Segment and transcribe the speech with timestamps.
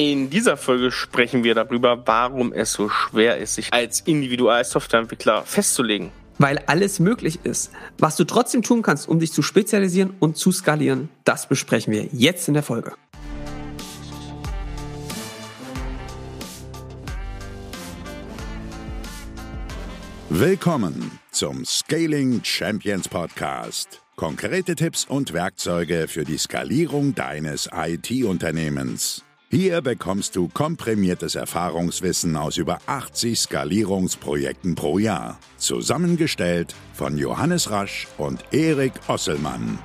[0.00, 6.12] In dieser Folge sprechen wir darüber, warum es so schwer ist, sich als Individualsoftwareentwickler festzulegen.
[6.38, 7.72] Weil alles möglich ist.
[7.98, 12.04] Was du trotzdem tun kannst, um dich zu spezialisieren und zu skalieren, das besprechen wir
[12.12, 12.92] jetzt in der Folge.
[20.28, 24.00] Willkommen zum Scaling Champions Podcast.
[24.14, 29.24] Konkrete Tipps und Werkzeuge für die Skalierung deines IT-Unternehmens.
[29.50, 35.38] Hier bekommst du komprimiertes Erfahrungswissen aus über 80 Skalierungsprojekten pro Jahr.
[35.56, 39.78] Zusammengestellt von Johannes Rasch und Erik Osselmann.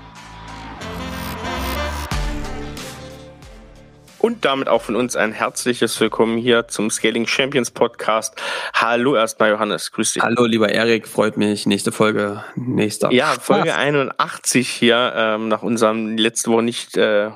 [4.19, 8.35] Und damit auch von uns ein herzliches Willkommen hier zum Scaling Champions Podcast.
[8.73, 10.23] Hallo erstmal Johannes, grüß dich.
[10.23, 11.65] Hallo lieber Erik, freut mich.
[11.65, 13.13] Nächste Folge, nächster.
[13.13, 17.31] Ja, Folge 81 hier, ähm, nach unserem letzte Woche nicht äh,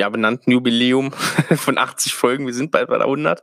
[0.00, 1.12] ja, benannten Jubiläum
[1.56, 2.46] von 80 Folgen.
[2.46, 3.42] Wir sind bald bei der 100.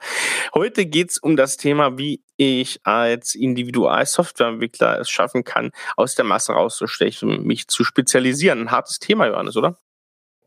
[0.55, 6.53] Heute geht's um das Thema, wie ich als Individual-Softwareentwickler es schaffen kann, aus der Masse
[6.53, 8.61] rauszustechen, mich zu spezialisieren.
[8.61, 9.77] Ein hartes Thema, Johannes, oder?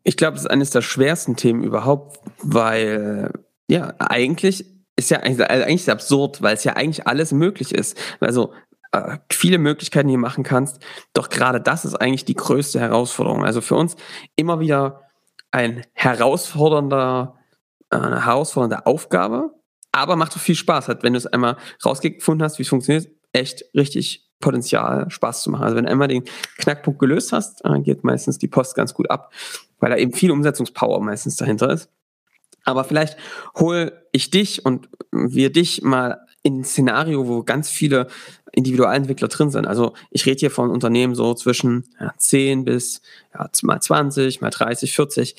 [0.03, 3.31] Ich glaube, es ist eines der schwersten Themen überhaupt, weil
[3.69, 4.65] ja, eigentlich
[4.97, 7.97] ist ja eigentlich, also ist es absurd, weil es ja eigentlich alles möglich ist.
[8.19, 8.53] Also
[8.91, 10.81] äh, viele Möglichkeiten hier machen kannst.
[11.13, 13.45] Doch gerade das ist eigentlich die größte Herausforderung.
[13.45, 13.95] Also für uns
[14.35, 15.10] immer wieder
[15.51, 17.37] ein herausfordernder,
[17.91, 19.55] äh, eine herausfordernde Aufgabe,
[19.93, 20.89] aber macht auch viel Spaß.
[20.89, 25.51] Hat, wenn du es einmal rausgefunden hast, wie es funktioniert, echt richtig Potenzial, Spaß zu
[25.51, 25.65] machen.
[25.65, 26.25] Also wenn du einmal den
[26.59, 29.33] Knackpunkt gelöst hast, äh, geht meistens die Post ganz gut ab,
[29.79, 31.91] weil da eben viel Umsetzungspower meistens dahinter ist.
[32.65, 33.17] Aber vielleicht
[33.59, 38.07] hol ich dich und wir dich mal in ein Szenario, wo ganz viele
[38.53, 39.67] Individualentwickler drin sind.
[39.67, 43.03] Also ich rede hier von Unternehmen so zwischen ja, 10 bis
[43.35, 45.37] ja, mal 20, mal 30, 40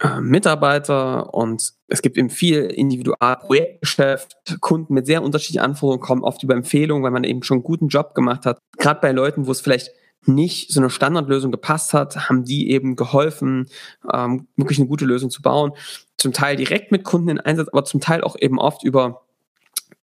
[0.00, 4.36] äh, Mitarbeiter und es gibt eben viel Individualprojektgeschäft.
[4.60, 7.88] Kunden mit sehr unterschiedlichen Anforderungen kommen oft über Empfehlungen, weil man eben schon einen guten
[7.88, 8.58] Job gemacht hat.
[8.78, 9.90] Gerade bei Leuten, wo es vielleicht
[10.26, 13.68] nicht so eine Standardlösung gepasst hat, haben die eben geholfen,
[14.12, 15.72] ähm, wirklich eine gute Lösung zu bauen.
[16.18, 19.25] Zum Teil direkt mit Kunden in Einsatz, aber zum Teil auch eben oft über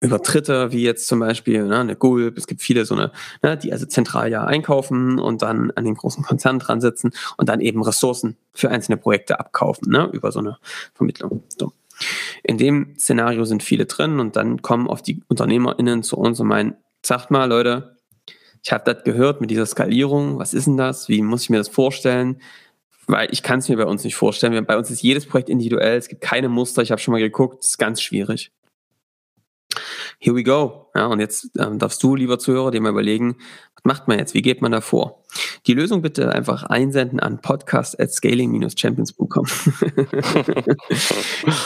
[0.03, 3.57] über Dritte, wie jetzt zum Beispiel ne, eine Gulp, es gibt viele so eine, ne,
[3.57, 7.61] die also zentral ja einkaufen und dann an den großen Konzernen dran sitzen und dann
[7.61, 10.57] eben Ressourcen für einzelne Projekte abkaufen, ne, über so eine
[10.93, 11.43] Vermittlung.
[11.57, 11.71] So.
[12.43, 16.47] In dem Szenario sind viele drin und dann kommen oft die UnternehmerInnen zu uns und
[16.47, 17.97] meinen, sagt mal, Leute,
[18.61, 21.07] ich habe das gehört mit dieser Skalierung, was ist denn das?
[21.07, 22.41] Wie muss ich mir das vorstellen?
[23.07, 24.65] Weil ich kann es mir bei uns nicht vorstellen.
[24.65, 27.63] Bei uns ist jedes Projekt individuell, es gibt keine Muster, ich habe schon mal geguckt,
[27.63, 28.51] es ist ganz schwierig
[30.23, 30.89] here we go.
[30.95, 33.35] Ja, und jetzt ähm, darfst du, lieber Zuhörer, dir mal überlegen,
[33.75, 34.33] was macht man jetzt?
[34.33, 35.23] Wie geht man da vor?
[35.67, 39.45] Die Lösung bitte einfach einsenden an podcast at scaling-champions.com.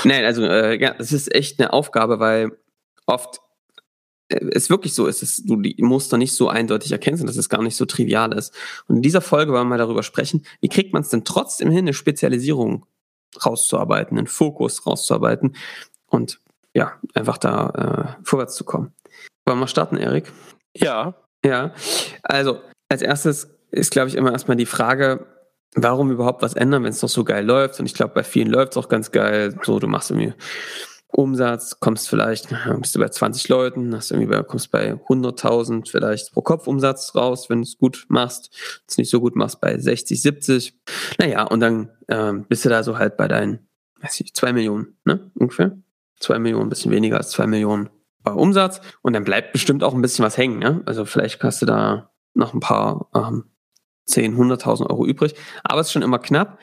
[0.05, 2.57] Nein, also äh, ja, das ist echt eine Aufgabe, weil
[3.05, 3.41] oft
[4.29, 7.37] äh, es wirklich so ist, dass du die Muster nicht so eindeutig erkennst und dass
[7.37, 8.55] es gar nicht so trivial ist.
[8.87, 11.69] Und in dieser Folge wollen wir mal darüber sprechen, wie kriegt man es denn trotzdem
[11.69, 12.87] hin, eine Spezialisierung
[13.45, 15.55] rauszuarbeiten, einen Fokus rauszuarbeiten
[16.07, 16.39] und
[16.77, 18.93] ja, einfach da äh, vorwärts zu kommen.
[19.47, 20.31] Wollen wir starten, Erik?
[20.75, 21.15] Ja.
[21.43, 21.73] Ja,
[22.21, 25.25] also als erstes ist, glaube ich, immer erstmal die Frage,
[25.73, 27.79] warum überhaupt was ändern, wenn es doch so geil läuft.
[27.79, 29.57] Und ich glaube, bei vielen läuft es auch ganz geil.
[29.63, 30.35] So, du machst irgendwie
[31.07, 32.49] Umsatz, kommst vielleicht,
[32.79, 37.15] bist du bei 20 Leuten, hast irgendwie bei, kommst bei 100.000 vielleicht pro Kopf Umsatz
[37.15, 38.51] raus, wenn du es gut machst.
[38.51, 40.79] Wenn du es nicht so gut machst, bei 60, 70.
[41.17, 43.67] Naja, und dann ähm, bist du da so halt bei deinen,
[44.01, 45.75] weiß ich, zwei Millionen, ne, ungefähr.
[46.19, 47.89] Zwei Millionen, ein bisschen weniger als zwei Millionen
[48.23, 48.81] bei Umsatz.
[49.01, 50.59] Und dann bleibt bestimmt auch ein bisschen was hängen.
[50.59, 50.81] Ne?
[50.85, 53.45] Also vielleicht hast du da noch ein paar ähm,
[54.05, 55.35] 10, 100.000 Euro übrig.
[55.63, 56.59] Aber es ist schon immer knapp.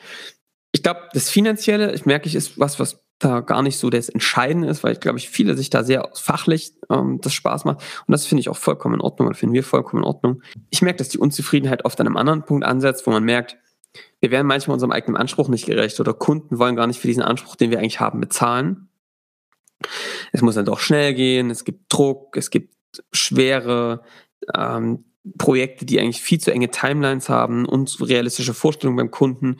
[0.71, 4.09] Ich glaube, das Finanzielle, ich merke, ich ist was, was da gar nicht so das
[4.09, 7.77] Entscheidende ist, weil ich glaube, ich viele sich da sehr fachlich ähm, das Spaß macht.
[8.05, 10.41] Und das finde ich auch vollkommen in Ordnung oder finden wir vollkommen in Ordnung.
[10.69, 13.57] Ich merke, dass die Unzufriedenheit oft an einem anderen Punkt ansetzt, wo man merkt,
[14.19, 17.23] wir werden manchmal unserem eigenen Anspruch nicht gerecht oder Kunden wollen gar nicht für diesen
[17.23, 18.89] Anspruch, den wir eigentlich haben, bezahlen.
[20.31, 22.75] Es muss dann doch schnell gehen, es gibt Druck, es gibt
[23.11, 24.03] schwere
[24.55, 25.05] ähm,
[25.37, 29.57] Projekte, die eigentlich viel zu enge Timelines haben und realistische Vorstellungen beim Kunden.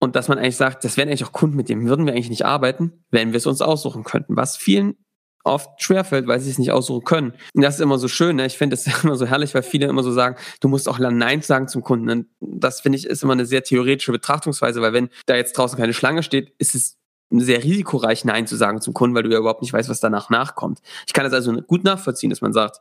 [0.00, 2.30] Und dass man eigentlich sagt, das wären eigentlich auch Kunden, mit denen würden wir eigentlich
[2.30, 4.96] nicht arbeiten, wenn wir es uns aussuchen könnten, was vielen
[5.44, 7.32] oft schwerfällt, weil sie es nicht aussuchen können.
[7.54, 8.36] Und das ist immer so schön.
[8.36, 8.46] Ne?
[8.46, 11.42] Ich finde es immer so herrlich, weil viele immer so sagen, du musst auch Nein
[11.42, 12.10] sagen zum Kunden.
[12.10, 15.78] Und das finde ich ist immer eine sehr theoretische Betrachtungsweise, weil wenn da jetzt draußen
[15.78, 16.97] keine Schlange steht, ist es
[17.30, 20.30] sehr risikoreich Nein zu sagen zum Kunden, weil du ja überhaupt nicht weißt, was danach
[20.30, 20.80] nachkommt.
[21.06, 22.80] Ich kann das also gut nachvollziehen, dass man sagt,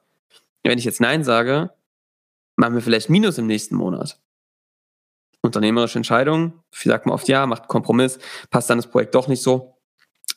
[0.63, 1.71] wenn ich jetzt Nein sage,
[2.55, 4.19] machen wir vielleicht Minus im nächsten Monat.
[5.41, 9.41] Unternehmerische Entscheidung, wie sagt man oft ja, macht Kompromiss, passt dann das Projekt doch nicht
[9.41, 9.77] so.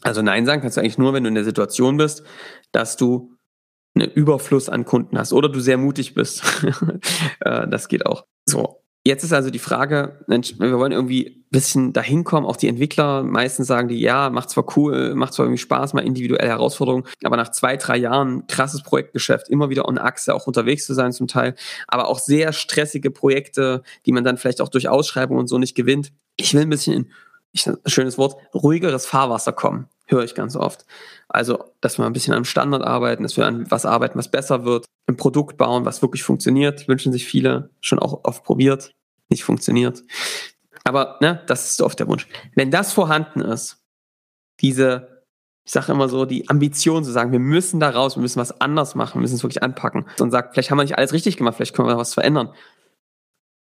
[0.02, 2.22] Also Nein sagen kannst du eigentlich nur, wenn du in der Situation bist,
[2.72, 3.36] dass du
[3.94, 6.42] einen Überfluss an Kunden hast oder du sehr mutig bist.
[7.40, 8.26] Äh, das geht auch.
[8.44, 8.79] So.
[9.02, 12.68] Jetzt ist also die Frage, Mensch, wir wollen irgendwie ein bisschen dahin kommen, auch die
[12.68, 17.06] Entwickler, meistens sagen die, ja, macht zwar cool, macht zwar irgendwie Spaß, mal individuelle Herausforderungen,
[17.24, 21.12] aber nach zwei, drei Jahren krasses Projektgeschäft, immer wieder on Achse auch unterwegs zu sein
[21.12, 21.54] zum Teil,
[21.88, 25.74] aber auch sehr stressige Projekte, die man dann vielleicht auch durch Ausschreibungen und so nicht
[25.74, 26.12] gewinnt.
[26.36, 27.10] Ich will ein bisschen in,
[27.52, 30.84] ich, schönes Wort, ruhigeres Fahrwasser kommen höre ich ganz oft.
[31.28, 34.64] Also, dass wir ein bisschen am Standard arbeiten, dass wir an was arbeiten, was besser
[34.64, 38.94] wird, ein Produkt bauen, was wirklich funktioniert, wünschen sich viele, schon auch oft probiert,
[39.28, 40.02] nicht funktioniert.
[40.84, 42.26] Aber ne, das ist oft der Wunsch.
[42.54, 43.84] Wenn das vorhanden ist,
[44.60, 45.24] diese,
[45.64, 48.60] ich sage immer so, die Ambition zu sagen, wir müssen da raus, wir müssen was
[48.60, 51.36] anders machen, wir müssen es wirklich anpacken und sagt, vielleicht haben wir nicht alles richtig
[51.36, 52.52] gemacht, vielleicht können wir was verändern,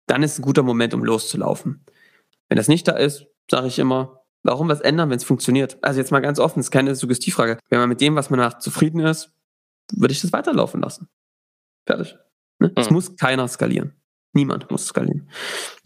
[0.07, 1.85] dann ist ein guter Moment, um loszulaufen.
[2.47, 5.77] Wenn das nicht da ist, sage ich immer, Warum was ändern, wenn es funktioniert?
[5.81, 7.57] Also jetzt mal ganz offen, das ist keine Suggestivfrage.
[7.69, 9.31] Wenn man mit dem, was man nach zufrieden ist,
[9.93, 11.09] würde ich das weiterlaufen lassen.
[11.85, 12.17] Fertig.
[12.59, 12.71] Ne?
[12.75, 12.95] Es mhm.
[12.95, 13.93] muss keiner skalieren.
[14.33, 15.29] Niemand muss skalieren.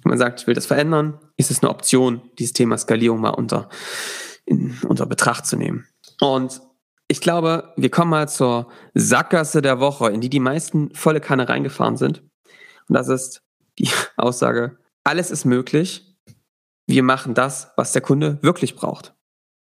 [0.04, 3.30] Wenn man sagt, ich will das verändern, ist es eine Option, dieses Thema Skalierung mal
[3.30, 3.70] unter,
[4.46, 5.88] in, unter Betracht zu nehmen.
[6.20, 6.62] Und
[7.08, 11.48] ich glaube, wir kommen mal zur Sackgasse der Woche, in die die meisten volle Kanne
[11.48, 12.22] reingefahren sind.
[12.90, 13.42] Und das ist
[13.80, 16.13] die Aussage, alles ist möglich,
[16.88, 19.14] wir machen das, was der Kunde wirklich braucht.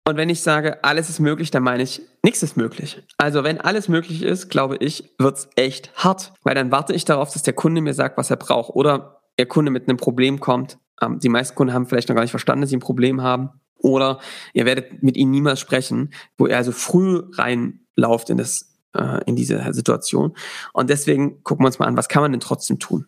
[0.08, 3.04] Und wenn ich sage, alles ist möglich, dann meine ich, nichts ist möglich.
[3.18, 7.32] Also wenn alles möglich ist, glaube ich, wird's echt hart, weil dann warte ich darauf,
[7.32, 10.80] dass der Kunde mir sagt, was er braucht oder der Kunde mit einem Problem kommt.
[11.02, 13.52] Ähm, die meisten Kunden haben vielleicht noch gar nicht verstanden, dass sie ein Problem haben.
[13.78, 14.20] Oder
[14.54, 19.36] ihr werdet mit ihnen niemals sprechen, wo ihr also früh reinlauft in das, äh, in
[19.36, 20.36] diese Situation.
[20.74, 23.08] Und deswegen gucken wir uns mal an, was kann man denn trotzdem tun?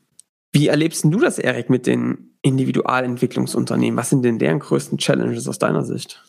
[0.51, 3.97] Wie erlebst du das, Erik, mit den Individualentwicklungsunternehmen?
[3.97, 6.23] Was sind denn deren größten Challenges aus deiner Sicht?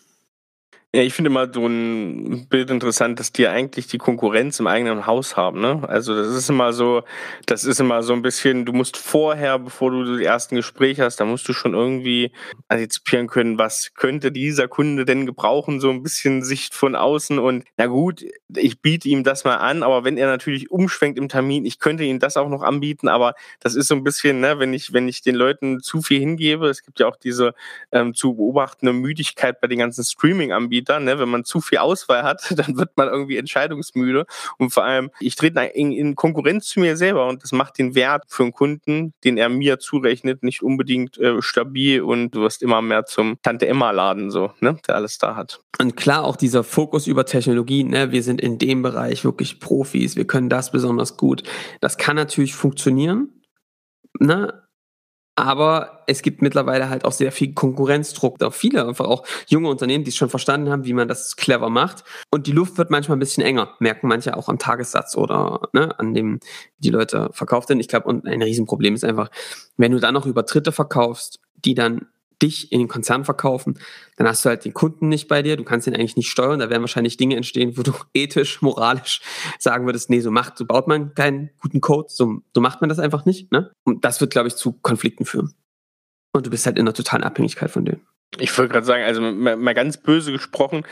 [0.94, 5.06] Ja, ich finde mal so ein Bild interessant, dass die eigentlich die Konkurrenz im eigenen
[5.08, 5.60] Haus haben.
[5.60, 5.82] Ne?
[5.88, 7.02] Also das ist immer so,
[7.46, 11.16] das ist immer so ein bisschen, du musst vorher, bevor du die ersten Gespräche hast,
[11.16, 12.30] da musst du schon irgendwie
[12.68, 17.64] antizipieren können, was könnte dieser Kunde denn gebrauchen, so ein bisschen Sicht von außen und
[17.76, 18.24] na gut,
[18.56, 22.04] ich biete ihm das mal an, aber wenn er natürlich umschwenkt im Termin, ich könnte
[22.04, 25.08] ihm das auch noch anbieten, aber das ist so ein bisschen, ne, wenn ich, wenn
[25.08, 27.52] ich den Leuten zu viel hingebe, es gibt ja auch diese
[27.90, 31.00] ähm, zu beobachtende Müdigkeit bei den ganzen Streaming-Anbietern, Anbieter.
[31.00, 31.18] Ne?
[31.18, 34.26] Wenn man zu viel Auswahl hat, dann wird man irgendwie entscheidungsmüde.
[34.58, 37.94] Und vor allem, ich trete in, in Konkurrenz zu mir selber und das macht den
[37.94, 42.62] Wert für einen Kunden, den er mir zurechnet, nicht unbedingt äh, stabil und du wirst
[42.62, 44.76] immer mehr zum Tante-Emma-Laden, so, ne?
[44.86, 45.60] der alles da hat.
[45.80, 48.12] Und klar, auch dieser Fokus über Technologie, ne?
[48.12, 51.42] wir sind in dem Bereich wirklich Profis, wir können das besonders gut.
[51.80, 53.28] Das kann natürlich funktionieren.
[54.20, 54.63] Ne?
[55.36, 58.40] Aber es gibt mittlerweile halt auch sehr viel Konkurrenzdruck.
[58.42, 61.70] Auch viele, einfach auch junge Unternehmen, die es schon verstanden haben, wie man das clever
[61.70, 62.04] macht.
[62.30, 65.98] Und die Luft wird manchmal ein bisschen enger, merken manche auch am Tagessatz oder ne,
[65.98, 66.38] an dem,
[66.78, 67.80] die Leute verkauft sind.
[67.80, 69.28] Ich glaube, und ein Riesenproblem ist einfach,
[69.76, 72.06] wenn du dann noch über Dritte verkaufst, die dann
[72.42, 73.78] dich in den Konzern verkaufen,
[74.16, 76.58] dann hast du halt den Kunden nicht bei dir, du kannst ihn eigentlich nicht steuern,
[76.58, 79.20] da werden wahrscheinlich Dinge entstehen, wo du ethisch, moralisch
[79.58, 82.88] sagen würdest, nee, so macht, so baut man keinen guten Code, so, so macht man
[82.88, 83.72] das einfach nicht, ne?
[83.84, 85.54] Und das wird, glaube ich, zu Konflikten führen.
[86.32, 88.06] Und du bist halt in einer totalen Abhängigkeit von denen.
[88.38, 90.84] Ich wollte gerade sagen, also mal, mal ganz böse gesprochen,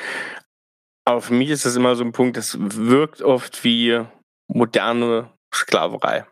[1.19, 4.05] für mich ist das immer so ein Punkt, das wirkt oft wie
[4.49, 6.27] moderne Sklaverei.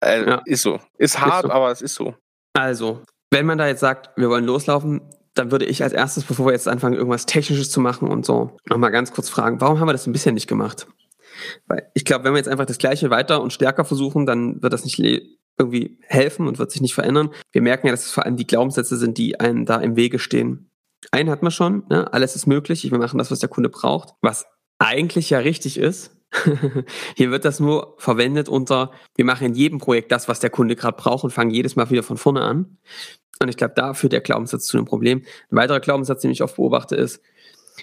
[0.00, 0.42] Also, ja.
[0.44, 0.80] Ist so.
[0.98, 1.54] Ist hart, ist so.
[1.54, 2.14] aber es ist so.
[2.52, 3.02] Also,
[3.34, 5.00] wenn man da jetzt sagt, wir wollen loslaufen,
[5.34, 8.56] dann würde ich als erstes, bevor wir jetzt anfangen, irgendwas Technisches zu machen und so,
[8.68, 10.86] nochmal ganz kurz fragen, warum haben wir das ein bisschen nicht gemacht?
[11.66, 14.72] Weil ich glaube, wenn wir jetzt einfach das Gleiche weiter und stärker versuchen, dann wird
[14.72, 15.00] das nicht
[15.58, 17.30] irgendwie helfen und wird sich nicht verändern.
[17.50, 20.20] Wir merken ja, dass es vor allem die Glaubenssätze sind, die einem da im Wege
[20.20, 20.70] stehen.
[21.10, 22.12] Einen hat man schon, ne?
[22.12, 24.46] alles ist möglich, wir machen das, was der Kunde braucht, was
[24.78, 26.16] eigentlich ja richtig ist.
[27.16, 30.76] Hier wird das nur verwendet unter, wir machen in jedem Projekt das, was der Kunde
[30.76, 32.78] gerade braucht und fangen jedes Mal wieder von vorne an.
[33.44, 35.22] Und ich glaube, da führt der Glaubenssatz zu einem Problem.
[35.50, 37.20] Ein weiterer Glaubenssatz, den ich oft beobachte, ist,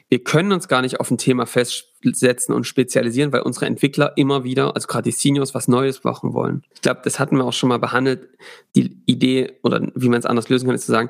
[0.10, 4.44] wir können uns gar nicht auf ein Thema festsetzen und spezialisieren, weil unsere Entwickler immer
[4.44, 6.64] wieder, also gerade die Seniors, was Neues machen wollen.
[6.74, 8.30] Ich glaube, das hatten wir auch schon mal behandelt.
[8.76, 11.10] Die Idee oder wie man es anders lösen kann, ist zu sagen,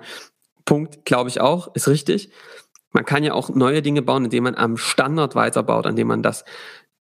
[0.65, 2.31] Punkt, glaube ich auch, ist richtig.
[2.91, 6.43] Man kann ja auch neue Dinge bauen, indem man am Standard weiterbaut, indem man das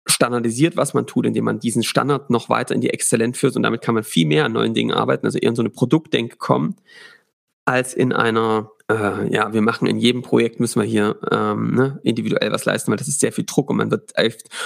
[0.05, 3.63] standardisiert, was man tut, indem man diesen Standard noch weiter in die Exzellenz führt und
[3.63, 6.37] damit kann man viel mehr an neuen Dingen arbeiten, also eher in so eine Produktdenke
[6.37, 6.75] kommen,
[7.69, 11.99] als in einer, äh, ja, wir machen in jedem Projekt, müssen wir hier ähm, ne,
[12.03, 14.11] individuell was leisten, weil das ist sehr viel Druck und man wird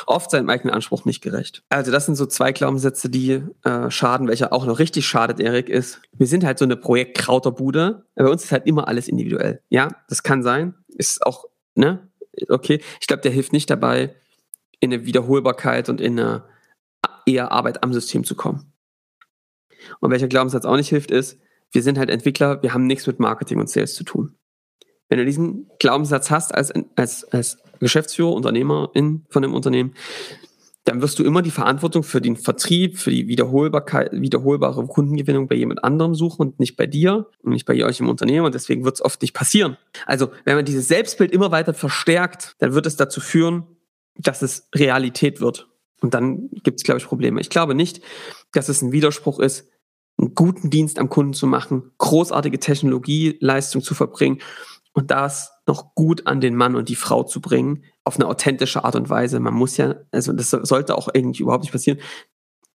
[0.08, 1.64] oft seinem eigenen Anspruch nicht gerecht.
[1.68, 4.30] Also das sind so zwei Glaubenssätze, die äh, schaden.
[4.30, 8.06] Welcher auch noch richtig schadet, Erik, ist, wir sind halt so eine Projektkrauterbude.
[8.16, 9.62] Bei uns ist halt immer alles individuell.
[9.70, 10.76] Ja, das kann sein.
[10.88, 11.46] Ist auch,
[11.76, 12.08] ne,
[12.48, 12.82] okay.
[13.02, 14.16] Ich glaube, der hilft nicht dabei,
[14.80, 16.44] in eine Wiederholbarkeit und in eine
[17.26, 18.72] eher Arbeit am System zu kommen.
[20.00, 21.38] Und welcher Glaubenssatz auch nicht hilft, ist,
[21.74, 24.36] wir sind halt Entwickler, wir haben nichts mit Marketing und Sales zu tun.
[25.10, 29.94] Wenn du diesen Glaubenssatz hast als, als, als Geschäftsführer, Unternehmerin von einem Unternehmen,
[30.86, 35.56] dann wirst du immer die Verantwortung für den Vertrieb, für die Wiederholbarkeit, wiederholbare Kundengewinnung bei
[35.56, 38.84] jemand anderem suchen und nicht bei dir und nicht bei euch im Unternehmen und deswegen
[38.84, 39.77] wird es oft nicht passieren.
[40.06, 43.63] Also wenn man dieses Selbstbild immer weiter verstärkt, dann wird es dazu führen,
[44.18, 45.70] dass es Realität wird.
[46.01, 47.39] Und dann gibt es, glaube ich, Probleme.
[47.39, 48.01] Ich glaube nicht,
[48.51, 49.70] dass es ein Widerspruch ist,
[50.17, 54.39] einen guten Dienst am Kunden zu machen, großartige Technologieleistung zu verbringen
[54.93, 58.84] und das noch gut an den Mann und die Frau zu bringen, auf eine authentische
[58.84, 59.39] Art und Weise.
[59.39, 62.00] Man muss ja, also das sollte auch irgendwie überhaupt nicht passieren.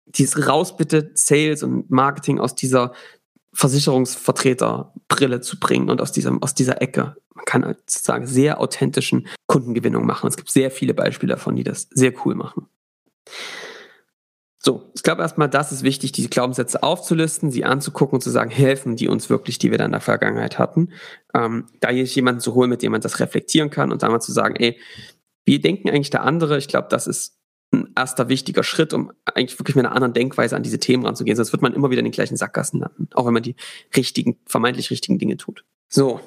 [0.06, 2.94] Dieses raus bitte Sales und Marketing aus dieser
[3.54, 7.18] Versicherungsvertreterbrille zu bringen und aus dieser, aus dieser Ecke.
[7.34, 10.28] Man kann sozusagen sehr authentischen Kundengewinnung machen.
[10.28, 12.68] Es gibt sehr viele Beispiele davon, die das sehr cool machen.
[14.60, 18.50] So, ich glaube erstmal, das ist wichtig, diese Glaubenssätze aufzulisten, sie anzugucken und zu sagen,
[18.50, 20.90] helfen die uns wirklich, die wir dann in der Vergangenheit hatten.
[21.34, 24.20] Ähm, da hier jemanden zu holen, mit dem man das reflektieren kann und dann mal
[24.20, 24.80] zu sagen, ey,
[25.46, 26.58] wie denken eigentlich der andere?
[26.58, 27.38] Ich glaube, das ist
[27.72, 31.36] ein erster wichtiger Schritt, um eigentlich wirklich mit einer anderen Denkweise an diese Themen ranzugehen.
[31.36, 33.56] Sonst wird man immer wieder in den gleichen Sackgassen landen, auch wenn man die
[33.96, 35.66] richtigen, vermeintlich richtigen Dinge tut.
[35.88, 36.20] So.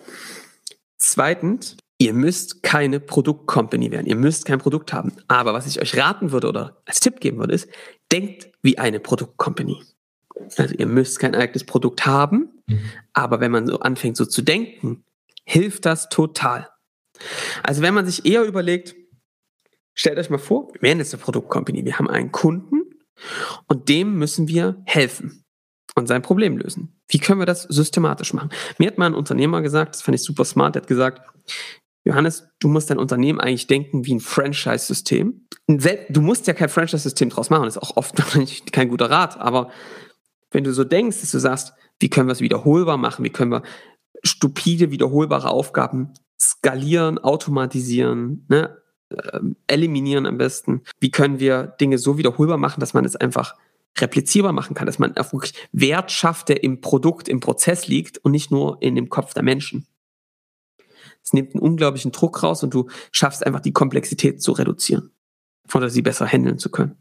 [0.98, 4.06] Zweitens, Ihr müsst keine Produktcompany werden.
[4.06, 5.12] Ihr müsst kein Produkt haben.
[5.28, 7.68] Aber was ich euch raten würde oder als Tipp geben würde, ist,
[8.12, 9.82] denkt wie eine Produktcompany.
[10.56, 12.80] Also ihr müsst kein eigenes Produkt haben, mhm.
[13.12, 15.04] aber wenn man so anfängt so zu denken,
[15.44, 16.68] hilft das total.
[17.62, 18.94] Also wenn man sich eher überlegt,
[19.94, 22.82] stellt euch mal vor, wir wären jetzt eine Produktcompany, wir haben einen Kunden
[23.66, 25.44] und dem müssen wir helfen
[25.94, 27.00] und sein Problem lösen.
[27.08, 28.50] Wie können wir das systematisch machen?
[28.78, 31.22] Mir hat mal ein Unternehmer gesagt, das fand ich super smart, der hat gesagt,
[32.04, 35.46] Johannes, du musst dein Unternehmen eigentlich denken wie ein Franchise-System.
[35.66, 38.14] Du musst ja kein Franchise-System draus machen, das ist auch oft
[38.72, 39.70] kein guter Rat, aber
[40.50, 43.52] wenn du so denkst, dass du sagst, wie können wir es wiederholbar machen, wie können
[43.52, 43.62] wir
[44.22, 48.76] stupide, wiederholbare Aufgaben skalieren, automatisieren, ne,
[49.10, 53.54] äh, eliminieren am besten, wie können wir Dinge so wiederholbar machen, dass man es einfach
[53.98, 58.32] replizierbar machen kann, dass man wirklich Wert schafft, der im Produkt, im Prozess liegt und
[58.32, 59.86] nicht nur in dem Kopf der Menschen.
[61.30, 65.12] Es nimmt einen unglaublichen Druck raus und du schaffst einfach die Komplexität zu reduzieren
[65.72, 66.96] oder sie besser handeln zu können.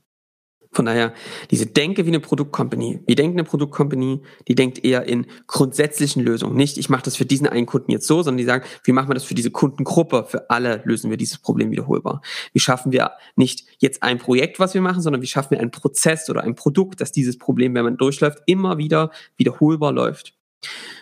[0.71, 1.15] Von daher,
[1.49, 3.01] diese Denke wie eine Produktcompany.
[3.07, 4.21] Wie denkt eine Produktcompany?
[4.47, 6.55] Die denkt eher in grundsätzlichen Lösungen.
[6.55, 9.09] Nicht, ich mache das für diesen einen Kunden jetzt so, sondern die sagen, wie machen
[9.09, 10.25] wir das für diese Kundengruppe?
[10.27, 12.21] Für alle lösen wir dieses Problem wiederholbar.
[12.53, 15.71] Wie schaffen wir nicht jetzt ein Projekt, was wir machen, sondern wie schaffen wir einen
[15.71, 20.35] Prozess oder ein Produkt, dass dieses Problem, wenn man durchläuft, immer wieder wiederholbar läuft.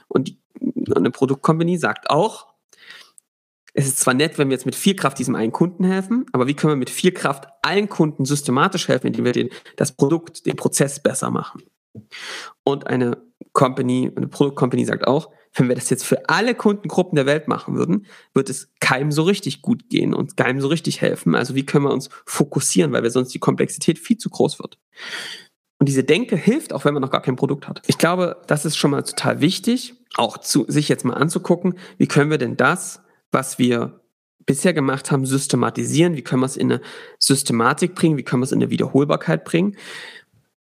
[0.08, 0.38] Und
[0.96, 2.48] eine Produktcompany sagt auch,
[3.78, 6.48] es ist zwar nett, wenn wir jetzt mit viel Kraft diesem einen Kunden helfen, aber
[6.48, 10.48] wie können wir mit viel Kraft allen Kunden systematisch helfen, indem wir den, das Produkt,
[10.48, 11.62] den Prozess besser machen?
[12.64, 13.22] Und eine
[13.54, 17.76] Company, eine Produktcompany sagt auch, wenn wir das jetzt für alle Kundengruppen der Welt machen
[17.76, 21.36] würden, wird es keinem so richtig gut gehen und keinem so richtig helfen.
[21.36, 24.80] Also wie können wir uns fokussieren, weil wir sonst die Komplexität viel zu groß wird.
[25.78, 27.84] Und diese Denke hilft, auch wenn man noch gar kein Produkt hat.
[27.86, 32.08] Ich glaube, das ist schon mal total wichtig, auch zu, sich jetzt mal anzugucken, wie
[32.08, 34.02] können wir denn das was wir
[34.46, 36.16] bisher gemacht haben, systematisieren.
[36.16, 36.82] Wie können wir es in eine
[37.20, 38.18] Systematik bringen?
[38.18, 39.76] Wie können wir es in eine Wiederholbarkeit bringen?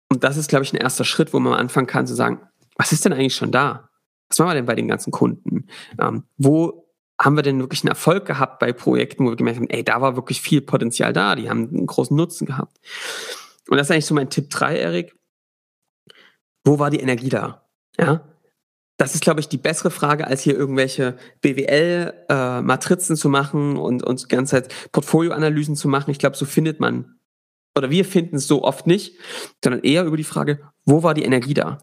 [0.09, 2.41] Und das ist, glaube ich, ein erster Schritt, wo man anfangen kann zu sagen,
[2.77, 3.89] was ist denn eigentlich schon da?
[4.29, 5.67] Was machen wir denn bei den ganzen Kunden?
[5.99, 6.87] Ähm, wo
[7.21, 10.01] haben wir denn wirklich einen Erfolg gehabt bei Projekten, wo wir gemerkt haben, ey, da
[10.01, 12.79] war wirklich viel Potenzial da, die haben einen großen Nutzen gehabt.
[13.69, 15.15] Und das ist eigentlich so mein Tipp 3, Erik.
[16.65, 17.65] Wo war die Energie da?
[17.99, 18.25] Ja,
[19.03, 24.05] das ist, glaube ich, die bessere Frage, als hier irgendwelche BWL-Matrizen äh, zu machen und,
[24.05, 26.13] und die ganze Zeit Portfolioanalysen zu machen.
[26.13, 27.17] Ich glaube, so findet man,
[27.77, 29.17] oder wir finden es so oft nicht,
[29.61, 31.79] sondern eher über die Frage, wo war die Energie da?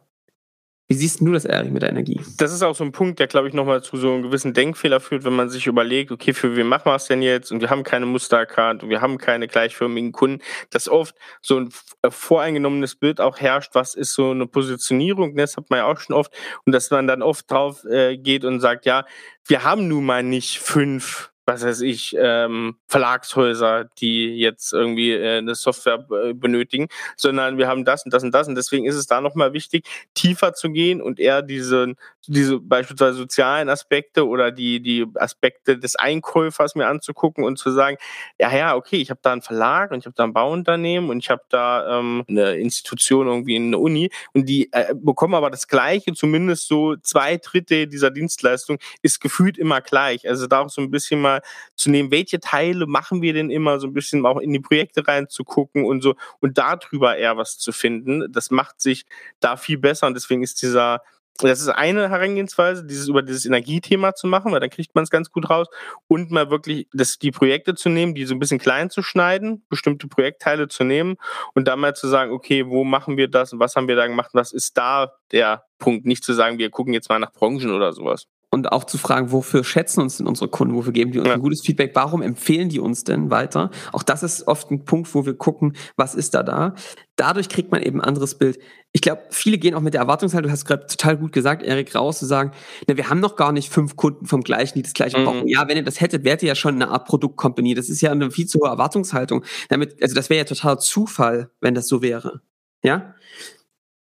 [0.92, 2.20] Wie siehst du das, Erich, mit der Energie?
[2.38, 5.00] Das ist auch so ein Punkt, der, glaube ich, nochmal zu so einem gewissen Denkfehler
[5.00, 7.52] führt, wenn man sich überlegt, okay, für wen machen wir es denn jetzt?
[7.52, 10.42] Und wir haben keine Muster erkannt und wir haben keine gleichförmigen Kunden.
[10.72, 11.70] Dass oft so ein
[12.02, 16.00] äh, voreingenommenes Bild auch herrscht, was ist so eine Positionierung, das hat man ja auch
[16.00, 16.34] schon oft.
[16.66, 19.06] Und dass man dann oft drauf äh, geht und sagt, ja,
[19.46, 25.40] wir haben nun mal nicht fünf was weiß ich, ähm, Verlagshäuser, die jetzt irgendwie äh,
[25.40, 26.88] eine Software äh, benötigen,
[27.18, 28.48] sondern wir haben das und das und das.
[28.48, 31.96] Und deswegen ist es da nochmal wichtig, tiefer zu gehen und eher diese,
[32.28, 37.98] diese beispielsweise sozialen Aspekte oder die, die Aspekte des Einkäufers mir anzugucken und zu sagen,
[38.40, 41.18] ja, ja, okay, ich habe da einen Verlag und ich habe da ein Bauunternehmen und
[41.18, 45.68] ich habe da ähm, eine Institution, irgendwie eine Uni und die äh, bekommen aber das
[45.68, 50.30] Gleiche, zumindest so zwei Drittel dieser Dienstleistung ist gefühlt immer gleich.
[50.30, 53.50] Also da auch so ein bisschen mal mal zu nehmen, welche Teile machen wir denn
[53.50, 57.58] immer, so ein bisschen auch in die Projekte reinzugucken und so und darüber eher was
[57.58, 58.32] zu finden.
[58.32, 59.06] Das macht sich
[59.40, 61.02] da viel besser und deswegen ist dieser
[61.42, 65.10] das ist eine Herangehensweise, dieses über dieses Energiethema zu machen, weil dann kriegt man es
[65.10, 65.68] ganz gut raus
[66.10, 69.64] und mal wirklich das, die Projekte zu nehmen, die so ein bisschen klein zu schneiden,
[69.70, 71.16] bestimmte Projektteile zu nehmen
[71.54, 74.08] und dann mal zu sagen, okay, wo machen wir das und was haben wir da
[74.08, 77.72] gemacht, was ist da der Punkt, nicht zu sagen, wir gucken jetzt mal nach Branchen
[77.72, 81.20] oder sowas und auch zu fragen, wofür schätzen uns denn unsere Kunden, wofür geben die
[81.20, 81.36] uns ja.
[81.36, 83.70] ein gutes Feedback, warum empfehlen die uns denn weiter?
[83.92, 86.74] Auch das ist oft ein Punkt, wo wir gucken, was ist da da.
[87.16, 88.60] Dadurch kriegt man eben ein anderes Bild.
[88.92, 91.94] Ich glaube, viele gehen auch mit der Erwartungshaltung, du hast gerade total gut gesagt, Erik,
[91.94, 92.52] raus, zu sagen,
[92.88, 95.26] na, wir haben noch gar nicht fünf Kunden vom gleichen, die das gleiche mhm.
[95.26, 95.48] brauchen.
[95.48, 97.76] Ja, wenn ihr das hättet, wärt ihr ja schon eine Art Produktcompany.
[97.76, 99.44] Das ist ja eine viel zu hohe Erwartungshaltung.
[99.68, 102.42] Damit, also das wäre ja totaler Zufall, wenn das so wäre.
[102.82, 103.14] Ja?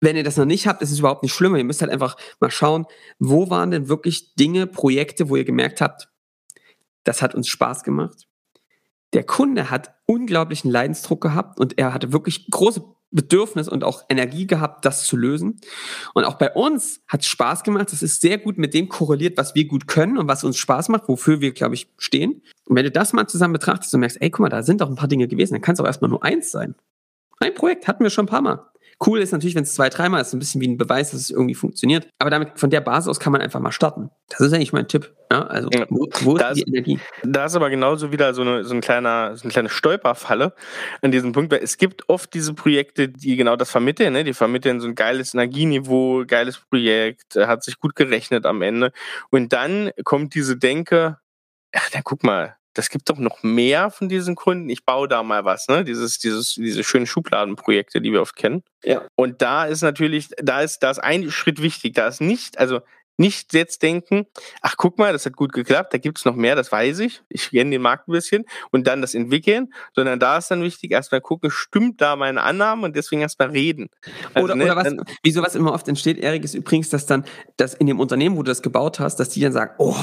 [0.02, 1.56] Wenn ihr das noch nicht habt, ist es überhaupt nicht schlimmer.
[1.58, 2.86] Ihr müsst halt einfach mal schauen,
[3.18, 6.08] wo waren denn wirklich Dinge, Projekte, wo ihr gemerkt habt,
[7.04, 8.26] das hat uns Spaß gemacht.
[9.12, 12.82] Der Kunde hat unglaublichen Leidensdruck gehabt und er hatte wirklich große
[13.12, 15.60] Bedürfnis und auch Energie gehabt, das zu lösen.
[16.14, 17.92] Und auch bei uns hat es Spaß gemacht.
[17.92, 20.88] Das ist sehr gut mit dem korreliert, was wir gut können und was uns Spaß
[20.88, 22.42] macht, wofür wir, glaube ich, stehen.
[22.66, 24.88] Und wenn du das mal zusammen betrachtest und merkst, ey, guck mal, da sind doch
[24.88, 26.74] ein paar Dinge gewesen, dann kann es auch erstmal nur eins sein.
[27.38, 28.71] Ein Projekt hatten wir schon ein paar Mal.
[29.04, 31.30] Cool ist natürlich, wenn es zwei, dreimal ist, ein bisschen wie ein Beweis, dass es
[31.30, 32.06] irgendwie funktioniert.
[32.18, 34.10] Aber damit, von der Basis aus kann man einfach mal starten.
[34.28, 35.12] Das ist eigentlich mein Tipp.
[35.30, 37.00] Ja, also, wo, wo ist die Energie?
[37.24, 40.54] Da ist aber genauso wieder so eine, so ein kleiner, so eine kleine Stolperfalle
[41.00, 44.24] an diesem Punkt, weil es gibt oft diese Projekte, die genau das vermitteln, ne?
[44.24, 48.92] Die vermitteln so ein geiles Energieniveau, geiles Projekt, hat sich gut gerechnet am Ende.
[49.30, 51.18] Und dann kommt diese Denke,
[51.74, 54.68] ach, dann guck mal, das gibt doch noch mehr von diesen Kunden.
[54.68, 55.84] Ich baue da mal was, ne?
[55.84, 58.62] Dieses, dieses, diese schönen Schubladenprojekte, die wir oft kennen.
[58.84, 59.02] Ja.
[59.14, 61.94] Und da ist natürlich, da ist, da ist ein Schritt wichtig.
[61.94, 62.80] Da ist nicht, also
[63.18, 64.26] nicht jetzt denken,
[64.62, 67.22] ach guck mal, das hat gut geklappt, da gibt es noch mehr, das weiß ich.
[67.28, 70.90] Ich kenne den Markt ein bisschen und dann das entwickeln, sondern da ist dann wichtig,
[70.90, 73.88] erstmal gucken, stimmt da meine Annahme und deswegen erstmal reden.
[74.34, 77.06] Also, oder, ne, oder was, dann, wie sowas immer oft entsteht, Erik, ist übrigens, dass
[77.06, 77.24] dann,
[77.56, 79.94] dass in dem Unternehmen, wo du das gebaut hast, dass die dann sagen, oh,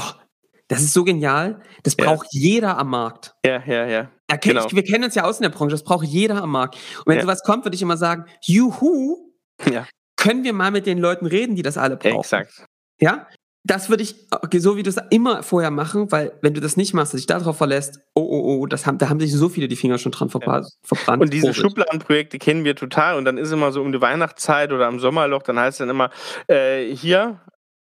[0.70, 1.60] das ist so genial.
[1.82, 2.04] Das ja.
[2.04, 3.34] braucht jeder am Markt.
[3.44, 4.10] Ja, ja, ja.
[4.28, 4.66] Erkenn, genau.
[4.66, 5.72] ich, wir kennen uns ja aus in der Branche.
[5.72, 6.76] Das braucht jeder am Markt.
[6.98, 7.22] Und wenn ja.
[7.22, 9.32] sowas kommt, würde ich immer sagen, juhu,
[9.68, 9.84] ja.
[10.16, 12.20] können wir mal mit den Leuten reden, die das alle brauchen.
[12.20, 12.64] Exakt.
[13.00, 13.26] Ja?
[13.64, 14.14] Das würde ich,
[14.58, 17.26] so wie du es immer vorher machen, weil wenn du das nicht machst, dass dich
[17.26, 20.12] darauf verlässt, oh, oh, oh, das haben, da haben sich so viele die Finger schon
[20.12, 20.68] dran verbrannt.
[20.88, 21.14] Ja.
[21.14, 24.86] Und diese Schubladenprojekte kennen wir total und dann ist immer so um die Weihnachtszeit oder
[24.86, 26.10] am Sommerloch, dann heißt es dann immer,
[26.46, 27.40] äh, hier,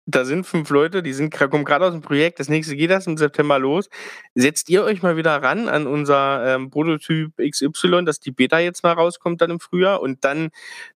[0.07, 3.09] da sind fünf Leute, die sind, kommen gerade aus dem Projekt, das nächste geht das
[3.09, 3.89] im September los.
[4.35, 8.85] Setzt ihr euch mal wieder ran an unser ähm, Prototyp XY, dass die Beta jetzt
[8.85, 10.51] mal rauskommt dann im Frühjahr und dann,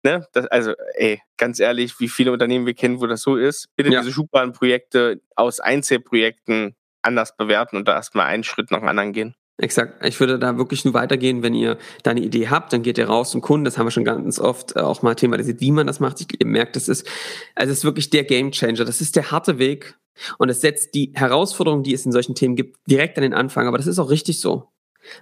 [0.04, 3.68] ne, das, also ey, ganz ehrlich, wie viele Unternehmen wir kennen, wo das so ist,
[3.74, 4.00] bitte ja.
[4.00, 9.34] diese Schubladenprojekte aus Einzelprojekten anders bewerten und da erstmal einen Schritt nach dem anderen gehen.
[9.60, 10.04] Exakt.
[10.06, 13.06] Ich würde da wirklich nur weitergehen, wenn ihr da eine Idee habt, dann geht ihr
[13.06, 13.66] raus zum Kunden.
[13.66, 16.20] Das haben wir schon ganz oft äh, auch mal thematisiert, wie man das macht.
[16.22, 17.06] Ich, ihr merkt, das ist,
[17.54, 18.86] also es ist wirklich der Game Changer.
[18.86, 19.98] Das ist der harte Weg
[20.38, 23.66] und es setzt die Herausforderungen, die es in solchen Themen gibt, direkt an den Anfang.
[23.66, 24.68] Aber das ist auch richtig so.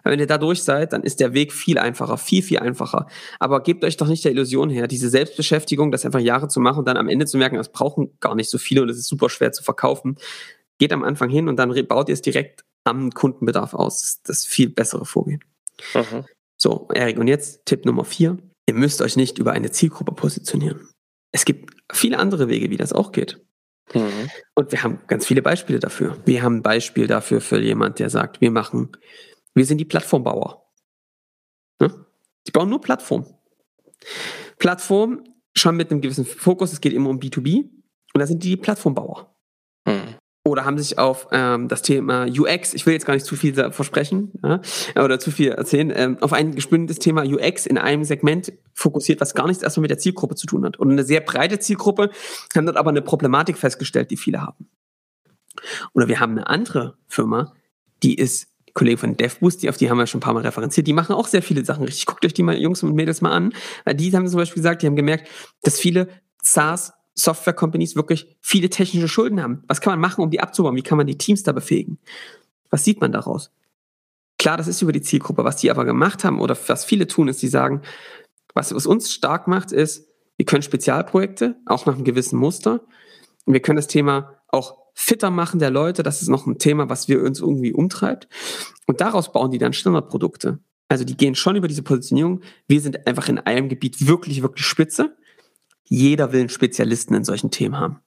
[0.05, 3.07] Weil wenn ihr da durch seid, dann ist der Weg viel einfacher, viel, viel einfacher.
[3.41, 6.81] Aber gebt euch doch nicht der Illusion her, diese Selbstbeschäftigung, das einfach Jahre zu machen
[6.81, 9.09] und dann am Ende zu merken, das brauchen gar nicht so viele und es ist
[9.09, 10.17] super schwer zu verkaufen.
[10.79, 14.21] Geht am Anfang hin und dann baut ihr es direkt am Kundenbedarf aus.
[14.23, 15.45] Das viel bessere Vorgehen.
[15.95, 16.25] Mhm.
[16.57, 18.39] So, Erik, und jetzt Tipp Nummer vier.
[18.67, 20.89] Ihr müsst euch nicht über eine Zielgruppe positionieren.
[21.33, 23.41] Es gibt viele andere Wege, wie das auch geht.
[23.95, 24.31] Mhm.
[24.55, 26.17] Und wir haben ganz viele Beispiele dafür.
[26.25, 28.93] Wir haben ein Beispiel dafür für jemand, der sagt, wir machen,
[29.55, 30.71] wir sind die Plattformbauer.
[31.81, 32.07] Ne?
[32.47, 33.27] Die bauen nur Plattform.
[34.59, 35.25] Plattform
[35.57, 37.65] schon mit einem gewissen Fokus, es geht immer um B2B
[38.15, 39.35] und da sind die Plattformbauer.
[40.49, 43.55] Oder haben sich auf ähm, das Thema UX, ich will jetzt gar nicht zu viel
[43.73, 44.61] versprechen ja,
[45.03, 49.35] oder zu viel erzählen, ähm, auf ein gespündes Thema UX in einem Segment fokussiert, was
[49.35, 50.79] gar nichts erstmal mit der Zielgruppe zu tun hat.
[50.79, 52.11] Und eine sehr breite Zielgruppe
[52.55, 54.69] haben dort aber eine Problematik festgestellt, die viele haben.
[55.93, 57.53] Oder wir haben eine andere Firma,
[58.03, 60.87] die ist Kollege von DevBoost, die auf die haben wir schon ein paar Mal referenziert,
[60.87, 62.07] die machen auch sehr viele Sachen richtig.
[62.07, 63.53] Guckt euch die mal, Jungs und Mädels mal an.
[63.93, 65.29] Die haben zum Beispiel gesagt, die haben gemerkt,
[65.63, 66.09] dass viele
[66.43, 69.63] SaaS Software-Companies wirklich viele technische Schulden haben.
[69.67, 70.77] Was kann man machen, um die abzubauen?
[70.77, 71.99] Wie kann man die Teams da befähigen?
[72.71, 73.51] Was sieht man daraus?
[74.39, 75.45] Klar, das ist über die Zielgruppe.
[75.45, 77.83] Was die aber gemacht haben oder was viele tun, ist, die sagen,
[78.55, 82.83] was, was uns stark macht, ist, wir können Spezialprojekte, auch nach einem gewissen Muster.
[83.45, 86.05] Und wir können das Thema auch fitter machen der Leute.
[86.05, 88.29] Das ist noch ein Thema, was wir uns irgendwie umtreibt.
[88.87, 90.61] Und daraus bauen die dann Standardprodukte.
[90.89, 92.43] Also die gehen schon über diese Positionierung.
[92.69, 95.17] Wir sind einfach in einem Gebiet wirklich, wirklich spitze.
[95.89, 98.01] Jeder will einen Spezialisten in solchen Themen haben.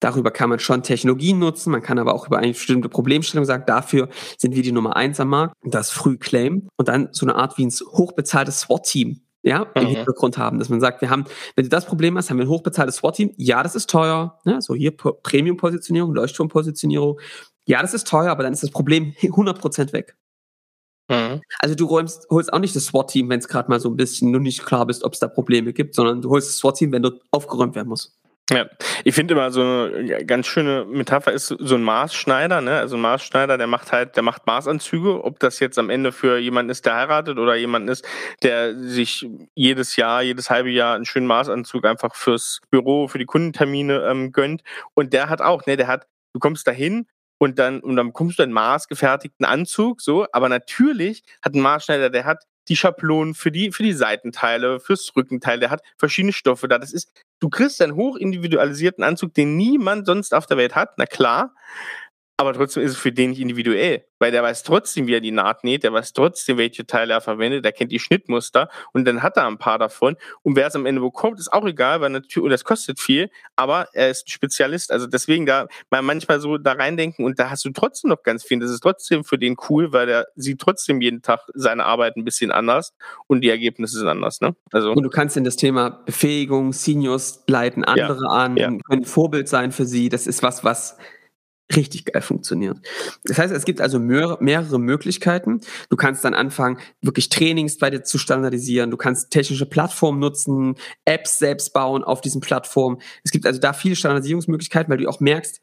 [0.00, 3.64] Darüber kann man schon Technologien nutzen, man kann aber auch über eine bestimmte Problemstellung sagen,
[3.66, 7.36] dafür sind wir die Nummer eins am Markt, das früh claim und dann so eine
[7.36, 9.88] Art wie ein hochbezahltes SWAT-Team ja, im mhm.
[9.88, 12.50] Hintergrund haben, dass man sagt, wir haben, wenn du das Problem hast, haben wir ein
[12.50, 13.32] hochbezahltes SWAT-Team.
[13.36, 14.38] Ja, das ist teuer.
[14.44, 14.60] Ne?
[14.60, 17.20] So hier Premium-Positionierung, Leuchtturm-Positionierung.
[17.66, 20.16] Ja, das ist teuer, aber dann ist das Problem 100% weg.
[21.08, 21.42] Mhm.
[21.58, 24.30] Also du räumst, holst auch nicht das SWAT-Team, wenn es gerade mal so ein bisschen
[24.30, 27.02] nur nicht klar bist, ob es da Probleme gibt, sondern du holst das SWAT-Team, wenn
[27.02, 28.16] dort aufgeräumt werden muss.
[28.50, 28.66] Ja,
[29.04, 32.76] ich finde immer so eine ganz schöne Metapher ist so ein Maßschneider, ne?
[32.76, 36.36] Also ein Maßschneider, der macht halt, der macht Maßanzüge, ob das jetzt am Ende für
[36.36, 38.06] jemanden ist, der heiratet oder jemanden ist,
[38.42, 43.24] der sich jedes Jahr, jedes halbe Jahr einen schönen Maßanzug einfach fürs Büro, für die
[43.24, 44.62] Kundentermine ähm, gönnt.
[44.92, 47.06] Und der hat auch, ne, der hat, du kommst dahin
[47.38, 52.10] und dann, und dann kommst du einen maßgefertigten Anzug, so, aber natürlich hat ein Maßschneider,
[52.10, 56.68] der hat die Schablonen für die, für die Seitenteile, fürs Rückenteil, der hat verschiedene Stoffe
[56.68, 56.78] da.
[56.78, 61.06] Das ist, du kriegst einen hochindividualisierten Anzug, den niemand sonst auf der Welt hat, na
[61.06, 61.54] klar.
[62.36, 65.30] Aber trotzdem ist es für den nicht individuell, weil der weiß trotzdem, wie er die
[65.30, 69.22] Naht näht, der weiß trotzdem, welche Teile er verwendet, der kennt die Schnittmuster und dann
[69.22, 70.16] hat er ein paar davon.
[70.42, 73.86] Und wer es am Ende bekommt, ist auch egal, weil natürlich, das kostet viel, aber
[73.92, 74.90] er ist ein Spezialist.
[74.90, 78.42] Also deswegen da mal manchmal so da reindenken und da hast du trotzdem noch ganz
[78.42, 78.58] viel.
[78.58, 82.24] Das ist trotzdem für den cool, weil der sieht trotzdem jeden Tag seine Arbeit ein
[82.24, 82.94] bisschen anders
[83.28, 84.40] und die Ergebnisse sind anders.
[84.40, 84.56] Ne?
[84.72, 88.76] Also und du kannst in das Thema Befähigung, Seniors leiten andere ja, an, ja.
[88.88, 90.08] können Vorbild sein für sie.
[90.08, 90.98] Das ist was, was
[91.74, 92.78] richtig geil funktioniert.
[93.24, 95.60] Das heißt, es gibt also mehrere Möglichkeiten.
[95.88, 98.90] Du kannst dann anfangen, wirklich Trainings bei dir zu standardisieren.
[98.90, 100.74] Du kannst technische Plattformen nutzen,
[101.04, 103.00] Apps selbst bauen auf diesen Plattformen.
[103.22, 105.60] Es gibt also da viele Standardisierungsmöglichkeiten, weil du auch merkst,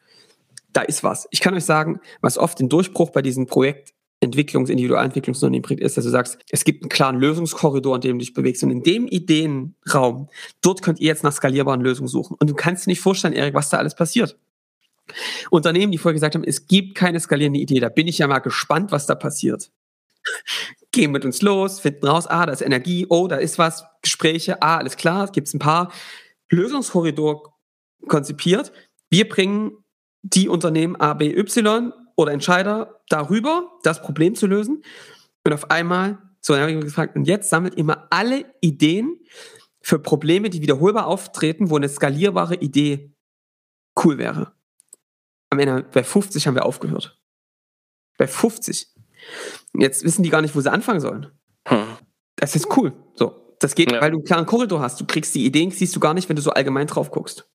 [0.73, 1.27] da ist was.
[1.31, 5.97] Ich kann euch sagen, was oft den Durchbruch bei diesem Projekt Entwicklungs-, Individualentwicklungsunternehmen bringt, ist,
[5.97, 8.63] dass du sagst, es gibt einen klaren Lösungskorridor, in dem du dich bewegst.
[8.63, 10.29] Und in dem Ideenraum,
[10.61, 12.37] dort könnt ihr jetzt nach skalierbaren Lösungen suchen.
[12.39, 14.37] Und du kannst dir nicht vorstellen, Erik, was da alles passiert.
[15.49, 18.39] Unternehmen, die vorher gesagt haben, es gibt keine skalierende Idee, da bin ich ja mal
[18.39, 19.71] gespannt, was da passiert.
[20.91, 24.61] Gehen mit uns los, finden raus, ah, da ist Energie, oh, da ist was, Gespräche,
[24.61, 25.91] ah, alles klar, gibt es ein paar
[26.49, 27.57] Lösungskorridor
[28.07, 28.71] konzipiert.
[29.09, 29.71] Wir bringen
[30.21, 34.83] die Unternehmen A, B, Y oder Entscheider darüber, das Problem zu lösen.
[35.43, 39.19] Und auf einmal, so dann habe ich gefragt, und jetzt sammelt ihr mal alle Ideen
[39.81, 43.13] für Probleme, die wiederholbar auftreten, wo eine skalierbare Idee
[44.03, 44.53] cool wäre
[45.51, 47.19] am Ende bei 50 haben wir aufgehört.
[48.17, 48.87] Bei 50.
[49.77, 51.27] Jetzt wissen die gar nicht, wo sie anfangen sollen.
[51.67, 51.97] Hm.
[52.37, 52.93] Das ist cool.
[53.13, 54.01] So, das geht, ja.
[54.01, 54.99] weil du einen klaren Korridor hast.
[54.99, 57.47] Du kriegst die Ideen, siehst du gar nicht, wenn du so allgemein drauf guckst.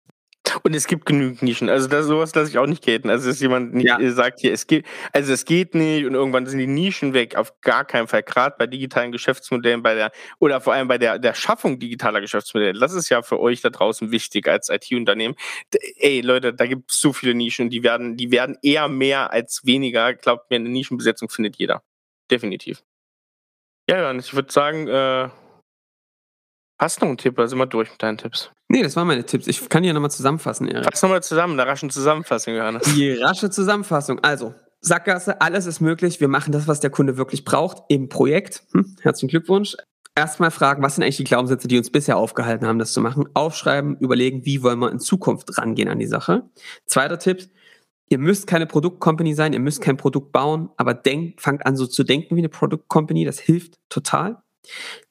[0.62, 1.68] Und es gibt genügend Nischen.
[1.68, 3.10] Also das, sowas lasse ich auch nicht gelten.
[3.10, 4.10] Also dass jemand nicht ja.
[4.10, 7.36] sagt hier, es geht, also es geht nicht und irgendwann sind die Nischen weg.
[7.36, 8.22] Auf gar keinen Fall.
[8.22, 12.78] Gerade bei digitalen Geschäftsmodellen, bei der oder vor allem bei der der Schaffung digitaler Geschäftsmodelle.
[12.78, 15.34] Das ist ja für euch da draußen wichtig als IT-Unternehmen.
[15.96, 17.70] Ey Leute, da gibt es so viele Nischen.
[17.70, 20.14] Die werden, die werden eher mehr als weniger.
[20.14, 21.82] Glaubt mir, eine Nischenbesetzung findet jeder.
[22.30, 22.82] Definitiv.
[23.88, 25.28] Ja, Johann, ich würde sagen, äh,
[26.78, 28.50] hast du noch einen Tipp oder sind wir durch mit deinen Tipps?
[28.68, 29.46] Nee, das waren meine Tipps.
[29.46, 30.84] Ich kann hier nochmal zusammenfassen, Erik.
[30.84, 32.82] Fass nochmal zusammen, eine rasche Zusammenfassung, Johannes.
[32.94, 34.20] Die rasche Zusammenfassung.
[34.20, 36.20] Also, Sackgasse, alles ist möglich.
[36.20, 38.64] Wir machen das, was der Kunde wirklich braucht im Projekt.
[38.72, 39.76] Hm, herzlichen Glückwunsch.
[40.14, 43.28] Erstmal fragen, was sind eigentlich die Glaubenssätze, die uns bisher aufgehalten haben, das zu machen?
[43.34, 46.48] Aufschreiben, überlegen, wie wollen wir in Zukunft rangehen an die Sache.
[46.86, 47.50] Zweiter Tipp,
[48.08, 51.86] ihr müsst keine Produktcompany sein, ihr müsst kein Produkt bauen, aber denkt, fangt an so
[51.86, 54.38] zu denken wie eine Produktcompany, das hilft total.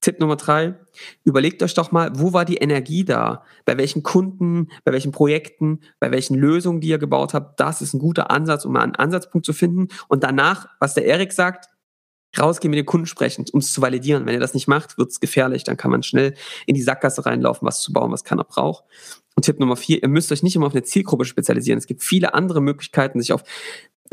[0.02, 0.76] Tipp Nummer drei,
[1.24, 3.44] überlegt euch doch mal, wo war die Energie da?
[3.65, 7.60] Bei welchen Kunden, bei welchen Projekten, bei welchen Lösungen, die ihr gebaut habt?
[7.60, 9.88] Das ist ein guter Ansatz, um mal einen Ansatzpunkt zu finden.
[10.08, 11.70] Und danach, was der Erik sagt,
[12.38, 14.26] rausgehen mit den Kunden sprechen, um es zu validieren.
[14.26, 15.63] Wenn ihr das nicht macht, wird es gefährlich.
[15.63, 16.34] Dann kann man schnell
[16.65, 18.84] in die Sackgasse reinlaufen, was zu bauen, was keiner braucht.
[19.36, 21.78] Und Tipp Nummer vier, ihr müsst euch nicht immer auf eine Zielgruppe spezialisieren.
[21.78, 23.44] Es gibt viele andere Möglichkeiten, sich auf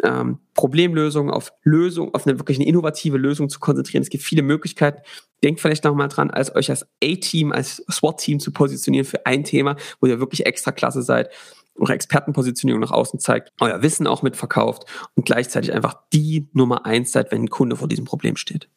[0.02, 4.02] ähm, Problemlösung, auf Lösung, auf eine wirklich eine innovative Lösung zu konzentrieren.
[4.02, 5.02] Es gibt viele Möglichkeiten.
[5.42, 9.76] Denkt vielleicht nochmal dran, als euch als A-Team, als SWAT-Team zu positionieren für ein Thema,
[10.00, 11.30] wo ihr wirklich extra klasse seid,
[11.74, 17.12] eure Expertenpositionierung nach außen zeigt, euer Wissen auch mitverkauft und gleichzeitig einfach die Nummer eins
[17.12, 18.68] seid, wenn ein Kunde vor diesem Problem steht.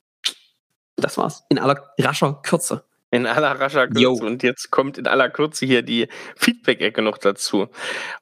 [0.96, 1.44] Das war's.
[1.50, 2.86] In aller rascher Kürze.
[3.12, 4.02] In aller rascher Kürze.
[4.02, 4.14] Yo.
[4.14, 7.68] Und jetzt kommt in aller Kürze hier die Feedback-Ecke noch dazu.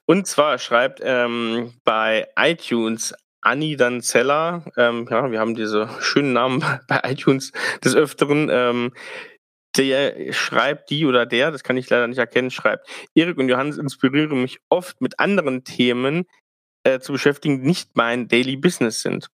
[0.06, 6.64] Und zwar schreibt ähm, bei iTunes Anni Danzella, ähm, ja, wir haben diese schönen Namen
[6.88, 7.52] bei iTunes
[7.84, 8.92] des Öfteren, ähm,
[9.76, 13.76] der schreibt, die oder der, das kann ich leider nicht erkennen, schreibt, Erik und Johannes
[13.76, 16.24] inspirieren mich oft mit anderen Themen,
[16.84, 19.28] äh, zu beschäftigen, nicht mein Daily Business sind.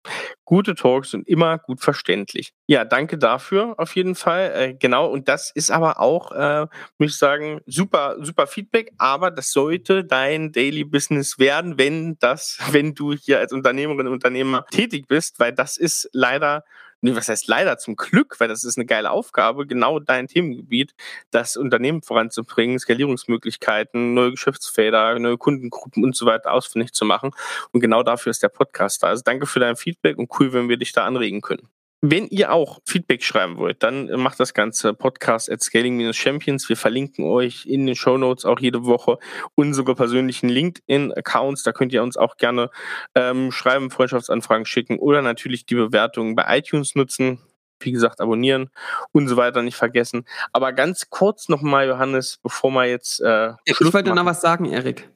[0.46, 2.54] Gute Talks und immer gut verständlich.
[2.68, 4.52] Ja, danke dafür auf jeden Fall.
[4.56, 6.68] Äh, genau, und das ist aber auch, äh,
[7.00, 12.60] muss ich sagen, super, super Feedback, aber das sollte dein Daily Business werden, wenn das,
[12.72, 16.64] wenn du hier als Unternehmerin, Unternehmer tätig bist, weil das ist leider
[17.02, 20.94] nee, was heißt leider zum Glück, weil das ist eine geile Aufgabe, genau dein Themengebiet,
[21.32, 27.32] das Unternehmen voranzubringen, Skalierungsmöglichkeiten, neue Geschäftsfelder, neue Kundengruppen und so weiter ausfindig zu machen.
[27.72, 29.08] Und genau dafür ist der Podcast da.
[29.08, 31.68] Also danke für dein Feedback und cool, wenn wir dich da anregen können.
[32.02, 36.70] Wenn ihr auch Feedback schreiben wollt, dann macht das Ganze Podcast at Scaling-Champions.
[36.70, 39.18] Wir verlinken euch in den Show Notes auch jede Woche
[39.56, 41.64] unsere persönlichen LinkedIn-Accounts.
[41.64, 42.70] Da könnt ihr uns auch gerne
[43.16, 47.40] ähm, schreiben, Freundschaftsanfragen schicken oder natürlich die Bewertungen bei iTunes nutzen.
[47.82, 48.70] Wie gesagt, abonnieren
[49.12, 50.26] und so weiter nicht vergessen.
[50.54, 53.22] Aber ganz kurz nochmal, Johannes, bevor wir jetzt.
[53.22, 55.10] Äh, ich wollte noch was sagen, Erik.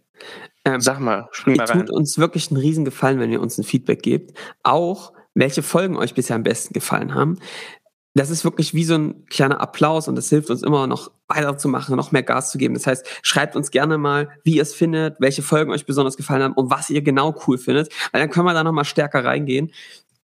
[0.65, 1.79] Ähm, Sag mal, spring mal rein.
[1.79, 4.37] tut uns wirklich einen riesen Gefallen, wenn ihr uns ein Feedback gebt.
[4.63, 7.39] Auch welche Folgen euch bisher am besten gefallen haben.
[8.15, 11.95] Das ist wirklich wie so ein kleiner Applaus und das hilft uns immer noch weiterzumachen,
[11.95, 12.75] noch mehr Gas zu geben.
[12.75, 16.43] Das heißt, schreibt uns gerne mal, wie ihr es findet, welche Folgen euch besonders gefallen
[16.43, 19.25] haben und was ihr genau cool findet, weil dann können wir da noch mal stärker
[19.25, 19.71] reingehen.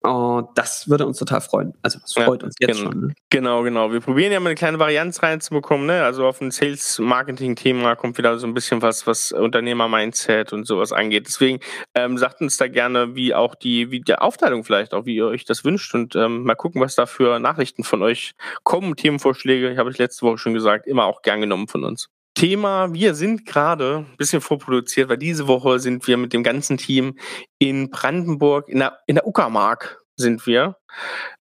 [0.02, 1.74] Und das würde uns total freuen.
[1.82, 3.00] Also das freut ja, uns jetzt genau, schon.
[3.00, 3.14] Ne?
[3.30, 3.92] Genau, genau.
[3.92, 5.86] Wir probieren ja mal eine kleine Varianz reinzubekommen.
[5.86, 6.02] Ne?
[6.02, 11.26] Also auf ein Sales-Marketing-Thema kommt wieder so ein bisschen was, was Unternehmer-Mindset und sowas angeht.
[11.28, 11.60] Deswegen
[11.94, 15.26] ähm, sagt uns da gerne, wie auch die, wie die Aufteilung vielleicht, auch wie ihr
[15.26, 18.32] euch das wünscht und ähm, mal gucken, was da für Nachrichten von euch
[18.64, 18.96] kommen.
[18.96, 22.08] Themenvorschläge, ich habe ich letzte Woche schon gesagt, immer auch gern genommen von uns.
[22.34, 26.78] Thema, wir sind gerade ein bisschen vorproduziert, weil diese Woche sind wir mit dem ganzen
[26.78, 27.18] Team
[27.58, 30.76] in Brandenburg, in der, in der Uckermark sind wir,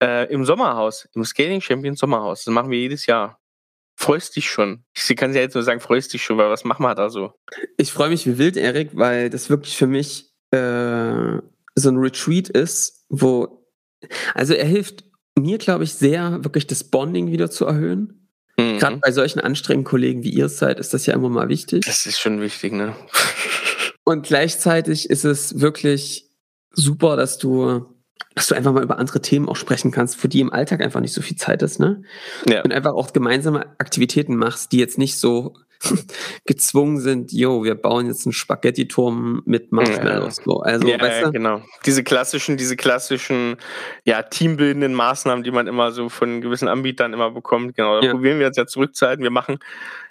[0.03, 2.44] äh, im Sommerhaus, im Scaling Champions Sommerhaus.
[2.44, 3.40] Das machen wir jedes Jahr.
[3.99, 4.85] Freust dich schon?
[4.94, 7.33] Ich kann ja jetzt nur sagen, freust dich schon, weil was machen wir da so?
[7.79, 11.38] Ich freue mich wie wild, Erik, weil das wirklich für mich äh,
[11.75, 13.66] so ein Retreat ist, wo,
[14.35, 15.05] also er hilft
[15.38, 18.25] mir, glaube ich, sehr, wirklich das Bonding wieder zu erhöhen
[18.58, 18.78] Mhm.
[18.78, 21.84] Gerade bei solchen anstrengenden Kollegen wie ihr seid, ist das ja immer mal wichtig.
[21.86, 22.94] Das ist schon wichtig, ne?
[24.04, 26.30] Und gleichzeitig ist es wirklich
[26.70, 27.86] super, dass du,
[28.34, 31.00] dass du einfach mal über andere Themen auch sprechen kannst, für die im Alltag einfach
[31.00, 32.02] nicht so viel Zeit ist, ne?
[32.48, 32.62] Ja.
[32.62, 35.54] Und einfach auch gemeinsame Aktivitäten machst, die jetzt nicht so
[36.46, 40.36] gezwungen sind, yo, wir bauen jetzt einen Spaghetti-Turm mit Marshmallows.
[40.44, 40.60] So.
[40.60, 41.24] Also, ja, weißt du?
[41.26, 41.62] ja, genau.
[41.84, 43.56] Diese klassischen, diese klassischen,
[44.04, 47.76] ja, teambildenden Maßnahmen, die man immer so von gewissen Anbietern immer bekommt.
[47.76, 48.12] Genau, da ja.
[48.12, 49.22] probieren wir jetzt ja zurückzuhalten.
[49.22, 49.58] Wir machen,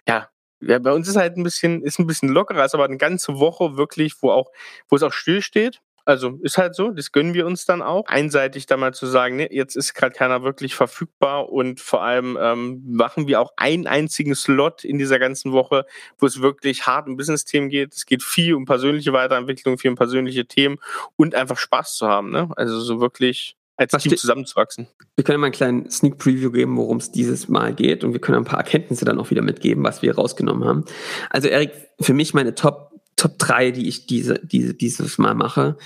[0.08, 0.30] ja,
[0.62, 3.39] ja, bei uns ist halt ein bisschen, ist ein bisschen lockerer, ist aber eine ganze
[3.39, 4.51] Woche wirklich, wo auch,
[4.89, 5.82] wo es auch still steht.
[6.06, 8.06] Also ist halt so, das gönnen wir uns dann auch.
[8.08, 12.38] Einseitig da mal zu sagen, ne, jetzt ist gerade keiner wirklich verfügbar und vor allem
[12.39, 15.86] ähm, machen wir auch einen einzigen Slot in dieser ganzen Woche,
[16.20, 17.94] wo es wirklich hart um Business-Themen geht.
[17.94, 20.78] Es geht viel um persönliche Weiterentwicklung, viel um persönliche Themen
[21.15, 22.30] und einfach Spaß zu haben.
[22.30, 22.50] Ne?
[22.56, 24.88] Also so wirklich als Was Team zusammenzuwachsen.
[25.15, 28.22] Wir können mal einen kleinen Sneak Preview geben, worum es dieses Mal geht und wir
[28.22, 30.86] können ein paar Erkenntnisse dann auch wieder mitgeben, was wir rausgenommen haben.
[31.30, 32.85] Also Erik, für mich meine Top
[33.15, 35.78] Top 3, die ich diese, diese, dieses Mal mache,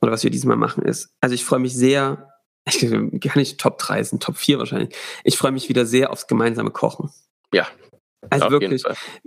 [0.00, 2.30] oder was wir dieses Mal machen, ist, also ich freue mich sehr,
[2.66, 4.94] ich kann nicht Top 3, sind Top 4 wahrscheinlich.
[5.24, 7.10] Ich freue mich wieder sehr aufs gemeinsame Kochen.
[7.52, 7.66] Ja.
[8.30, 8.82] Also wirklich,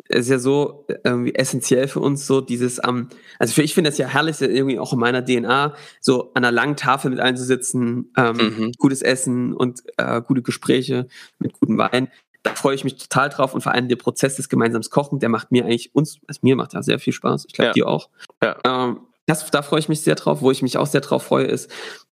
[0.09, 3.73] es ist ja so irgendwie essentiell für uns so dieses am, um, also für ich
[3.73, 7.19] finde das ja herrlich, irgendwie auch in meiner DNA, so an einer langen Tafel mit
[7.19, 8.71] einzusitzen, ähm, mhm.
[8.77, 12.09] gutes Essen und äh, gute Gespräche mit gutem Wein
[12.43, 15.29] da freue ich mich total drauf und vor allem der Prozess des gemeinsamen Kochen, der
[15.29, 17.45] macht mir eigentlich uns, also mir macht ja sehr viel Spaß.
[17.47, 17.73] Ich glaube ja.
[17.73, 18.09] dir auch.
[18.41, 18.57] Ja.
[18.65, 20.41] Ähm, das, da freue ich mich sehr drauf.
[20.41, 21.69] Wo ich mich auch sehr drauf freue, ist,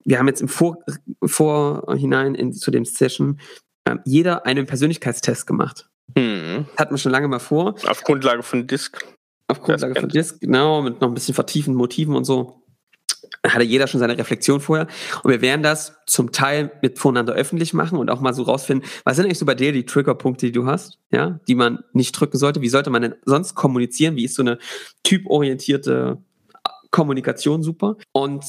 [0.03, 0.77] wir haben jetzt im Vor,
[1.23, 3.39] Vorhinein in, zu dem Session
[3.85, 5.89] äh, jeder einen Persönlichkeitstest gemacht.
[6.15, 6.65] Mhm.
[6.77, 7.75] Hatten wir schon lange mal vor.
[7.87, 9.05] Auf Grundlage von Disk.
[9.47, 12.62] Auf Grundlage von Disk, genau, mit noch ein bisschen vertieften Motiven und so
[13.51, 14.87] hatte jeder schon seine Reflexion vorher.
[15.23, 18.87] Und wir werden das zum Teil mit voneinander öffentlich machen und auch mal so rausfinden,
[19.03, 22.13] was sind eigentlich so bei dir die Triggerpunkte, die du hast, ja, die man nicht
[22.13, 22.61] drücken sollte?
[22.61, 24.15] Wie sollte man denn sonst kommunizieren?
[24.15, 24.59] Wie ist so eine
[25.03, 26.17] typorientierte
[26.91, 27.97] Kommunikation super?
[28.11, 28.45] Und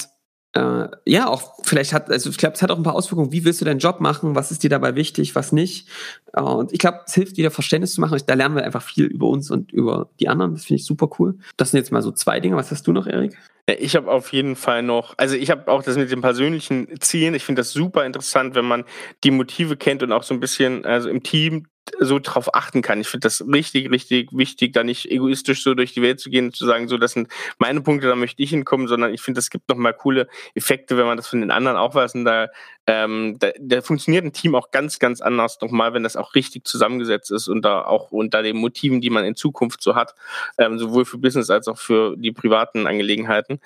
[0.55, 3.33] äh, ja, auch vielleicht hat, also ich glaube, es hat auch ein paar Auswirkungen.
[3.33, 4.37] Wie willst du deinen Job machen?
[4.37, 5.35] Was ist dir dabei wichtig?
[5.35, 5.89] Was nicht?
[6.33, 8.21] Äh, und ich glaube, es hilft wieder Verständnis zu machen.
[8.25, 10.55] Da lernen wir einfach viel über uns und über die anderen.
[10.55, 11.37] Das finde ich super cool.
[11.57, 12.57] Das sind jetzt mal so zwei Dinge.
[12.57, 13.37] Was hast du noch, Erik?
[13.67, 17.35] Ich habe auf jeden Fall noch, also ich habe auch das mit den persönlichen Zielen.
[17.35, 18.85] Ich finde das super interessant, wenn man
[19.25, 21.67] die Motive kennt und auch so ein bisschen, also im Team
[22.01, 23.01] so drauf achten kann.
[23.01, 26.47] Ich finde das richtig, richtig wichtig, da nicht egoistisch so durch die Welt zu gehen
[26.47, 29.39] und zu sagen, so, das sind meine Punkte, da möchte ich hinkommen, sondern ich finde,
[29.39, 32.15] es gibt nochmal coole Effekte, wenn man das von den anderen auch weiß.
[32.15, 32.49] Und da,
[32.87, 36.67] ähm, da, da funktioniert ein Team auch ganz, ganz anders nochmal, wenn das auch richtig
[36.67, 40.15] zusammengesetzt ist und da auch unter den Motiven, die man in Zukunft so hat,
[40.59, 43.61] ähm, sowohl für Business als auch für die privaten Angelegenheiten.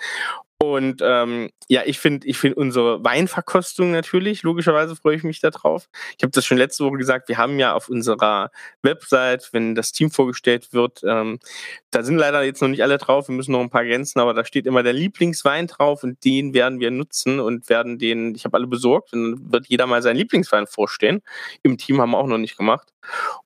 [0.61, 5.89] Und ähm, ja, ich finde ich finde unsere Weinverkostung natürlich, logischerweise freue ich mich darauf.
[6.17, 8.51] Ich habe das schon letzte Woche gesagt, wir haben ja auf unserer
[8.83, 11.39] Website, wenn das Team vorgestellt wird, ähm,
[11.93, 14.35] da sind leider jetzt noch nicht alle drauf, wir müssen noch ein paar Grenzen, aber
[14.35, 18.45] da steht immer der Lieblingswein drauf und den werden wir nutzen und werden den, ich
[18.45, 21.23] habe alle besorgt und wird jeder mal seinen Lieblingswein vorstellen.
[21.63, 22.93] Im Team haben wir auch noch nicht gemacht.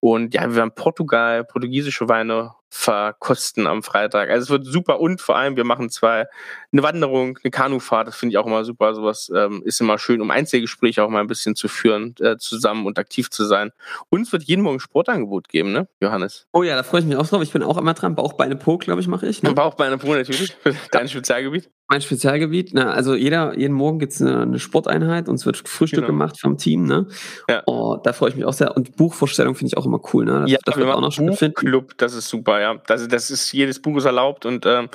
[0.01, 4.31] Und ja, wir werden Portugal, portugiesische Weine verkosten am Freitag.
[4.31, 6.27] Also es wird super und vor allem wir machen zwei
[6.73, 8.09] eine Wanderung, eine Kanufahrt.
[8.09, 8.95] Das finde ich auch immer super.
[8.95, 12.87] Sowas ähm, ist immer schön, um Einzelgespräche auch mal ein bisschen zu führen äh, zusammen
[12.87, 13.73] und aktiv zu sein.
[14.09, 16.47] Und es wird jeden Morgen ein Sportangebot geben, ne, Johannes?
[16.53, 17.43] Oh ja, da freue ich mich auch drauf.
[17.43, 18.15] Ich bin auch immer dran.
[18.15, 19.43] Bauchbeine Po, glaube ich, mache ich.
[19.43, 19.53] Ne?
[19.53, 20.57] Bauchbeine Po natürlich.
[20.93, 21.69] Dein Spezialgebiet.
[21.93, 22.71] Mein Spezialgebiet.
[22.73, 26.07] Na, also jeder jeden Morgen gibt es eine, eine, Sporteinheit und es wird Frühstück genau.
[26.07, 26.87] gemacht vom Team.
[26.87, 27.07] Ne?
[27.51, 27.63] Ja.
[27.67, 28.75] Oh, da freue ich mich auch sehr.
[28.75, 30.25] Und Buchvorstellung finde ich auch immer cool.
[30.25, 30.41] Ne?
[30.41, 32.77] Das, ja, das wird auch noch schon Club, das ist super ja.
[32.87, 34.89] Das, das ist, jedes Buch ist erlaubt und ähm,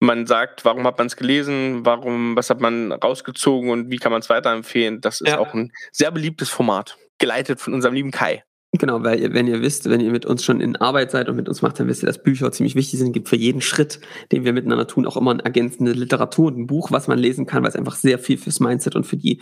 [0.00, 4.12] man sagt, warum hat man es gelesen, warum, was hat man rausgezogen und wie kann
[4.12, 5.00] man es weiterempfehlen.
[5.00, 5.38] Das ist ja.
[5.38, 8.44] auch ein sehr beliebtes Format, geleitet von unserem lieben Kai.
[8.76, 11.36] Genau, weil ihr, wenn ihr wisst, wenn ihr mit uns schon in Arbeit seid und
[11.36, 13.12] mit uns macht, dann wisst ihr, dass Bücher ziemlich wichtig sind.
[13.12, 14.00] Gibt für jeden Schritt,
[14.32, 17.46] den wir miteinander tun, auch immer eine ergänzende Literatur und ein Buch, was man lesen
[17.46, 19.38] kann, weil es einfach sehr viel fürs Mindset und für die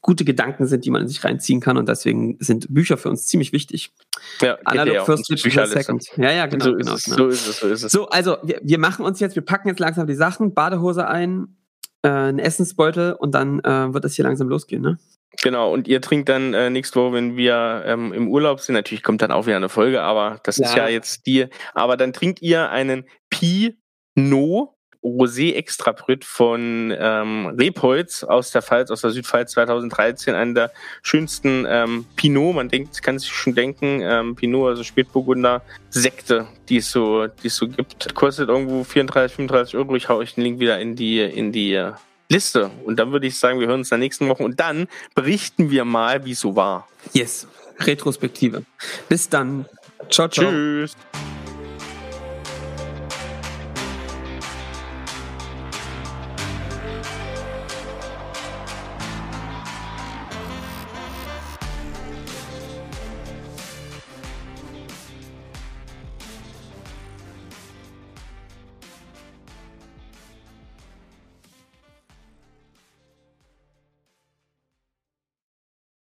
[0.00, 1.76] gute Gedanken sind, die man in sich reinziehen kann.
[1.76, 3.92] Und deswegen sind Bücher für uns ziemlich wichtig.
[4.40, 6.04] Ja, Analog ja first, digital second.
[6.16, 7.16] Ja, ja, genau, so genau, genau.
[7.16, 7.92] So ist es, so ist es.
[7.92, 11.56] So, also wir, wir machen uns jetzt, wir packen jetzt langsam die Sachen, Badehose ein,
[12.02, 14.98] äh, einen Essensbeutel und dann äh, wird es hier langsam losgehen, ne?
[15.42, 19.02] Genau, und ihr trinkt dann äh, nächste Woche, wenn wir ähm, im Urlaub sind, natürlich
[19.02, 20.66] kommt dann auch wieder eine Folge, aber das ja.
[20.66, 24.70] ist ja jetzt die, aber dann trinkt ihr einen Pinot
[25.02, 30.70] Rosé Extra Brut von ähm, Rebholz aus der Pfalz, aus der Südpfalz 2013, einen der
[31.02, 36.76] schönsten ähm, Pinot, man denkt, kann sich schon denken, ähm, Pinot, also Spätburgunder Sekte, die
[36.76, 38.14] es so, die es so gibt.
[38.14, 39.96] Kostet irgendwo 34, 35 Euro.
[39.96, 41.94] Ich hau euch den Link wieder in die, in die äh,
[42.32, 42.70] Liste.
[42.84, 45.70] Und dann würde ich sagen, wir hören uns in der nächsten Woche und dann berichten
[45.70, 46.88] wir mal, wie es so war.
[47.12, 47.46] Yes.
[47.78, 48.64] Retrospektive.
[49.08, 49.66] Bis dann.
[50.10, 50.50] Ciao, ciao.
[50.50, 50.96] Tschüss.